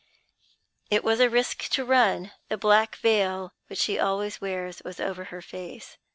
"It 0.89 1.03
was 1.03 1.19
a 1.19 1.29
risk 1.29 1.69
to 1.73 1.85
run. 1.85 2.31
The 2.49 2.57
black 2.57 2.95
veil 2.95 3.53
which 3.67 3.77
she 3.77 3.99
always 3.99 4.41
wears 4.41 4.81
was 4.83 4.99
over 4.99 5.25
her 5.25 5.43
face. 5.43 5.99